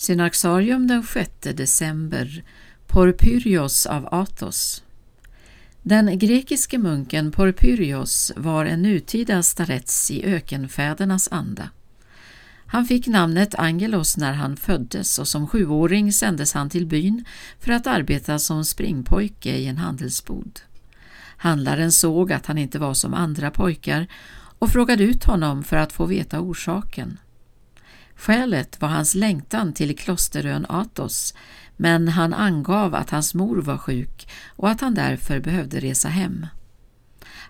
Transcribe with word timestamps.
Synaxarium 0.00 0.86
den 0.86 1.02
6 1.02 1.30
december 1.40 2.44
Porpyrios 2.86 3.86
av 3.86 4.08
Athos 4.14 4.82
Den 5.82 6.18
grekiske 6.18 6.78
munken 6.78 7.32
Porpyrios 7.32 8.32
var 8.36 8.64
en 8.64 8.82
nutida 8.82 9.42
starets 9.42 10.10
i 10.10 10.24
ökenfädernas 10.24 11.28
anda. 11.32 11.70
Han 12.66 12.84
fick 12.84 13.06
namnet 13.06 13.54
Angelos 13.54 14.16
när 14.16 14.32
han 14.32 14.56
föddes 14.56 15.18
och 15.18 15.28
som 15.28 15.48
sjuåring 15.48 16.12
sändes 16.12 16.54
han 16.54 16.70
till 16.70 16.86
byn 16.86 17.24
för 17.58 17.72
att 17.72 17.86
arbeta 17.86 18.38
som 18.38 18.64
springpojke 18.64 19.56
i 19.56 19.66
en 19.66 19.78
handelsbod. 19.78 20.60
Handlaren 21.36 21.92
såg 21.92 22.32
att 22.32 22.46
han 22.46 22.58
inte 22.58 22.78
var 22.78 22.94
som 22.94 23.14
andra 23.14 23.50
pojkar 23.50 24.06
och 24.58 24.70
frågade 24.70 25.04
ut 25.04 25.24
honom 25.24 25.62
för 25.62 25.76
att 25.76 25.92
få 25.92 26.06
veta 26.06 26.40
orsaken. 26.40 27.18
Skälet 28.20 28.80
var 28.80 28.88
hans 28.88 29.14
längtan 29.14 29.72
till 29.72 29.98
klosterön 29.98 30.66
Athos, 30.68 31.34
men 31.76 32.08
han 32.08 32.34
angav 32.34 32.94
att 32.94 33.10
hans 33.10 33.34
mor 33.34 33.56
var 33.56 33.78
sjuk 33.78 34.28
och 34.46 34.70
att 34.70 34.80
han 34.80 34.94
därför 34.94 35.40
behövde 35.40 35.80
resa 35.80 36.08
hem. 36.08 36.46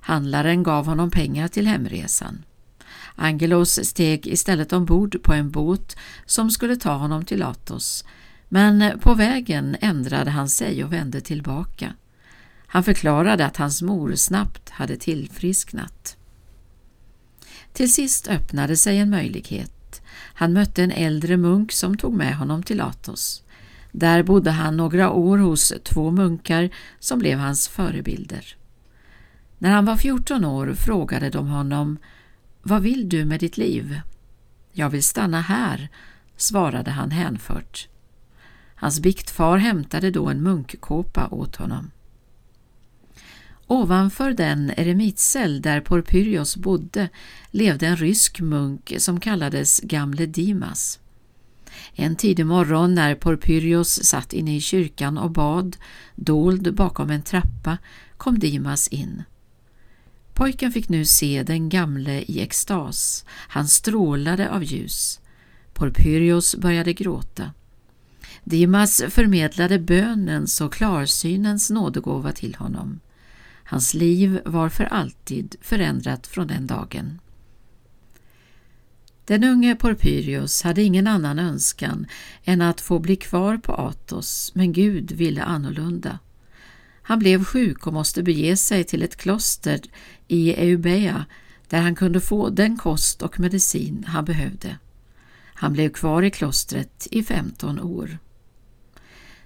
Handlaren 0.00 0.62
gav 0.62 0.86
honom 0.86 1.10
pengar 1.10 1.48
till 1.48 1.66
hemresan. 1.66 2.44
Angelos 3.14 3.84
steg 3.84 4.26
istället 4.26 4.72
ombord 4.72 5.22
på 5.22 5.32
en 5.32 5.50
båt 5.50 5.96
som 6.26 6.50
skulle 6.50 6.76
ta 6.76 6.92
honom 6.92 7.24
till 7.24 7.42
Athos, 7.42 8.04
men 8.48 8.98
på 9.00 9.14
vägen 9.14 9.76
ändrade 9.80 10.30
han 10.30 10.48
sig 10.48 10.84
och 10.84 10.92
vände 10.92 11.20
tillbaka. 11.20 11.94
Han 12.66 12.84
förklarade 12.84 13.46
att 13.46 13.56
hans 13.56 13.82
mor 13.82 14.14
snabbt 14.14 14.70
hade 14.70 14.96
tillfrisknat. 14.96 16.16
Till 17.72 17.92
sist 17.92 18.28
öppnade 18.28 18.76
sig 18.76 18.98
en 18.98 19.10
möjlighet. 19.10 19.79
Han 20.12 20.52
mötte 20.52 20.82
en 20.82 20.90
äldre 20.90 21.36
munk 21.36 21.72
som 21.72 21.96
tog 21.96 22.14
med 22.14 22.36
honom 22.36 22.62
till 22.62 22.80
Athos. 22.80 23.42
Där 23.92 24.22
bodde 24.22 24.50
han 24.50 24.76
några 24.76 25.10
år 25.10 25.38
hos 25.38 25.72
två 25.84 26.10
munkar 26.10 26.70
som 26.98 27.18
blev 27.18 27.38
hans 27.38 27.68
förebilder. 27.68 28.56
När 29.58 29.70
han 29.70 29.84
var 29.84 29.96
14 29.96 30.44
år 30.44 30.74
frågade 30.74 31.30
de 31.30 31.48
honom 31.48 31.98
Vad 32.62 32.82
vill 32.82 33.08
du 33.08 33.24
med 33.24 33.40
ditt 33.40 33.56
liv? 33.56 34.00
Jag 34.72 34.90
vill 34.90 35.02
stanna 35.02 35.40
här, 35.40 35.88
svarade 36.36 36.90
han 36.90 37.10
hänfört. 37.10 37.88
Hans 38.74 39.00
biktfar 39.00 39.56
hämtade 39.56 40.10
då 40.10 40.28
en 40.28 40.42
munkkåpa 40.42 41.28
åt 41.30 41.56
honom. 41.56 41.90
Ovanför 43.70 44.32
den 44.32 44.70
eremitcell 44.76 45.62
där 45.62 45.80
Porpyrios 45.80 46.56
bodde 46.56 47.08
levde 47.50 47.86
en 47.86 47.96
rysk 47.96 48.40
munk 48.40 48.92
som 48.98 49.20
kallades 49.20 49.80
Gamle 49.80 50.26
Dimas. 50.26 50.98
En 51.94 52.16
tidig 52.16 52.46
morgon 52.46 52.94
när 52.94 53.14
Porpyrios 53.14 54.04
satt 54.04 54.32
inne 54.32 54.56
i 54.56 54.60
kyrkan 54.60 55.18
och 55.18 55.30
bad, 55.30 55.76
dold 56.14 56.74
bakom 56.74 57.10
en 57.10 57.22
trappa, 57.22 57.78
kom 58.16 58.38
Dimas 58.38 58.88
in. 58.88 59.22
Pojken 60.34 60.72
fick 60.72 60.88
nu 60.88 61.04
se 61.04 61.42
den 61.42 61.68
gamle 61.68 62.20
i 62.20 62.40
extas. 62.40 63.24
Han 63.28 63.68
strålade 63.68 64.50
av 64.50 64.64
ljus. 64.64 65.20
Porpyrios 65.74 66.56
började 66.56 66.92
gråta. 66.92 67.50
Dimas 68.44 69.02
förmedlade 69.08 69.78
bönens 69.78 70.60
och 70.60 70.72
klarsynens 70.72 71.70
nådegåva 71.70 72.32
till 72.32 72.54
honom. 72.54 73.00
Hans 73.70 73.94
liv 73.94 74.40
var 74.44 74.68
för 74.68 74.84
alltid 74.84 75.56
förändrat 75.60 76.26
från 76.26 76.46
den 76.46 76.66
dagen. 76.66 77.20
Den 79.24 79.44
unge 79.44 79.74
Porpyrios 79.74 80.62
hade 80.62 80.82
ingen 80.82 81.06
annan 81.06 81.38
önskan 81.38 82.06
än 82.44 82.62
att 82.62 82.80
få 82.80 82.98
bli 82.98 83.16
kvar 83.16 83.56
på 83.56 83.72
Athos, 83.72 84.52
men 84.54 84.72
Gud 84.72 85.12
ville 85.12 85.42
annorlunda. 85.42 86.18
Han 87.02 87.18
blev 87.18 87.44
sjuk 87.44 87.86
och 87.86 87.92
måste 87.92 88.22
bege 88.22 88.56
sig 88.56 88.84
till 88.84 89.02
ett 89.02 89.16
kloster 89.16 89.80
i 90.28 90.54
Eubea 90.54 91.24
där 91.68 91.80
han 91.80 91.94
kunde 91.94 92.20
få 92.20 92.48
den 92.48 92.76
kost 92.76 93.22
och 93.22 93.40
medicin 93.40 94.04
han 94.08 94.24
behövde. 94.24 94.78
Han 95.54 95.72
blev 95.72 95.92
kvar 95.92 96.22
i 96.22 96.30
klostret 96.30 97.08
i 97.10 97.22
15 97.22 97.80
år. 97.80 98.18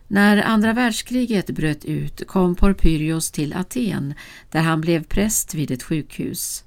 När 0.09 0.43
andra 0.43 0.73
världskriget 0.73 1.51
bröt 1.51 1.85
ut 1.85 2.27
kom 2.27 2.55
Porpyrios 2.55 3.31
till 3.31 3.55
Aten 3.55 4.15
där 4.51 4.61
han 4.61 4.81
blev 4.81 5.05
präst 5.05 5.55
vid 5.55 5.71
ett 5.71 5.83
sjukhus. 5.83 6.65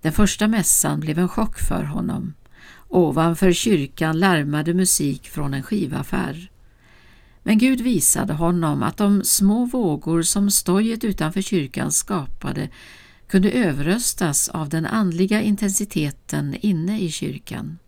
Den 0.00 0.12
första 0.12 0.48
mässan 0.48 1.00
blev 1.00 1.18
en 1.18 1.28
chock 1.28 1.58
för 1.58 1.82
honom. 1.82 2.34
Ovanför 2.88 3.52
kyrkan 3.52 4.18
larmade 4.18 4.74
musik 4.74 5.28
från 5.28 5.54
en 5.54 5.62
skivaffär. 5.62 6.50
Men 7.42 7.58
Gud 7.58 7.80
visade 7.80 8.32
honom 8.32 8.82
att 8.82 8.96
de 8.96 9.24
små 9.24 9.64
vågor 9.64 10.22
som 10.22 10.50
stojet 10.50 11.04
utanför 11.04 11.42
kyrkan 11.42 11.92
skapade 11.92 12.68
kunde 13.28 13.50
överröstas 13.50 14.48
av 14.48 14.68
den 14.68 14.86
andliga 14.86 15.42
intensiteten 15.42 16.56
inne 16.60 17.00
i 17.00 17.10
kyrkan. 17.10 17.78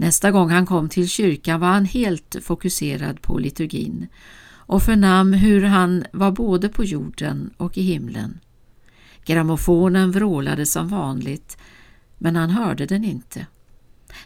Nästa 0.00 0.30
gång 0.30 0.50
han 0.50 0.66
kom 0.66 0.88
till 0.88 1.08
kyrkan 1.08 1.60
var 1.60 1.68
han 1.68 1.84
helt 1.84 2.36
fokuserad 2.42 3.22
på 3.22 3.38
liturgin 3.38 4.06
och 4.50 4.82
förnam 4.82 5.32
hur 5.32 5.62
han 5.62 6.04
var 6.12 6.30
både 6.30 6.68
på 6.68 6.84
jorden 6.84 7.50
och 7.56 7.78
i 7.78 7.82
himlen. 7.82 8.40
Grammofonen 9.24 10.10
vrålade 10.10 10.66
som 10.66 10.88
vanligt, 10.88 11.58
men 12.18 12.36
han 12.36 12.50
hörde 12.50 12.86
den 12.86 13.04
inte. 13.04 13.46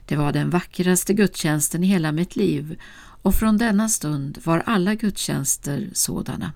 Det 0.07 0.17
var 0.17 0.33
den 0.33 0.51
vackraste 0.51 1.15
gudstjänsten 1.15 1.85
i 1.85 1.87
hela 1.87 2.13
mitt 2.13 2.37
liv 2.37 2.81
och 3.23 3.35
från 3.35 3.59
denna 3.59 3.89
stund 3.89 4.39
var 4.45 4.63
alla 4.67 4.95
gudstjänster 4.95 5.91
sådana. 5.93 6.53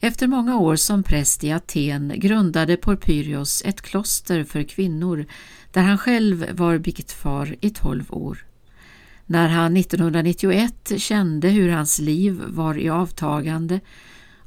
Efter 0.00 0.26
många 0.26 0.58
år 0.58 0.76
som 0.76 1.02
präst 1.02 1.44
i 1.44 1.52
Aten 1.52 2.12
grundade 2.16 2.76
Porpyrios 2.76 3.62
ett 3.64 3.82
kloster 3.82 4.44
för 4.44 4.62
kvinnor 4.62 5.26
där 5.72 5.82
han 5.82 5.98
själv 5.98 6.46
var 6.52 6.78
biktfar 6.78 7.56
i 7.60 7.70
tolv 7.70 8.04
år. 8.08 8.46
När 9.26 9.48
han 9.48 9.76
1991 9.76 10.92
kände 10.96 11.48
hur 11.48 11.68
hans 11.68 11.98
liv 11.98 12.42
var 12.46 12.78
i 12.78 12.88
avtagande 12.88 13.80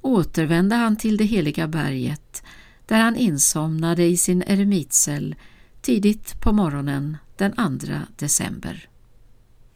återvände 0.02 0.76
han 0.76 0.96
till 0.96 1.18
det 1.18 1.24
heliga 1.24 1.68
berget 1.68 2.44
där 2.86 3.00
han 3.00 3.16
insomnade 3.16 4.04
i 4.04 4.18
sin 4.18 4.44
eremitcell 4.48 5.36
tidigt 5.82 6.42
på 6.42 6.52
morgonen 6.52 7.18
den 7.38 7.80
2 7.80 7.88
december. 8.18 8.89